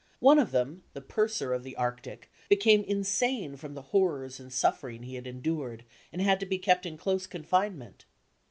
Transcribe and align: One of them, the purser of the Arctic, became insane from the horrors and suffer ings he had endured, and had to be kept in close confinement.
One 0.17 0.39
of 0.39 0.49
them, 0.49 0.81
the 0.93 1.01
purser 1.01 1.53
of 1.53 1.61
the 1.61 1.75
Arctic, 1.75 2.31
became 2.49 2.81
insane 2.85 3.55
from 3.55 3.75
the 3.75 3.83
horrors 3.93 4.39
and 4.39 4.51
suffer 4.51 4.89
ings 4.89 5.05
he 5.05 5.13
had 5.13 5.27
endured, 5.27 5.85
and 6.11 6.23
had 6.23 6.39
to 6.39 6.47
be 6.47 6.57
kept 6.57 6.87
in 6.87 6.97
close 6.97 7.27
confinement. 7.27 8.05